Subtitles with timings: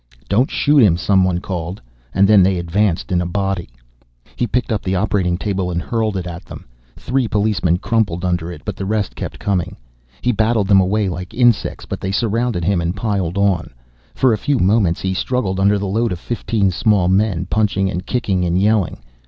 [0.27, 1.79] "Don't shoot him," someone called.
[2.11, 3.69] And then they advanced in a body.
[4.35, 6.65] He picked up the operating table and hurled it at them.
[6.97, 9.77] Three policemen crumpled under it, but the rest kept coming.
[10.23, 13.69] He batted them away like insects, but they surrounded him and piled on.
[14.15, 18.03] For a few moments he struggled under the load of fifteen small men, punching and
[18.03, 19.03] kicking and yelling.